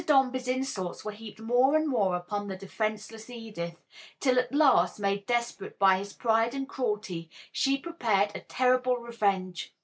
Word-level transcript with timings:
Dombey's 0.07 0.47
insults 0.47 1.05
were 1.05 1.11
heaped 1.11 1.39
more 1.39 1.75
and 1.75 1.87
more 1.87 2.15
upon 2.15 2.47
the 2.47 2.55
defenseless 2.55 3.29
Edith, 3.29 3.83
till 4.19 4.39
at 4.39 4.51
last, 4.51 4.97
made 4.99 5.27
desperate 5.27 5.77
by 5.77 5.99
his 5.99 6.11
pride 6.11 6.55
and 6.55 6.67
cruelty, 6.67 7.29
she 7.51 7.77
prepared 7.77 8.31
a 8.33 8.39
terrible 8.39 8.97
revenge. 8.97 9.75